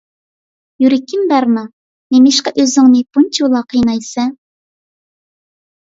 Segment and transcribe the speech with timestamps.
[0.83, 1.63] يۈرىكىم بەرنا،
[2.21, 4.37] نېمىشقا ئۆزۈڭنى بۇنچىۋالا قىينايسەن؟